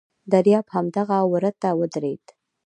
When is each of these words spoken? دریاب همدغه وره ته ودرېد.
دریاب 0.31 0.65
همدغه 0.75 1.17
وره 1.31 1.51
ته 1.61 1.69
ودرېد. 1.79 2.25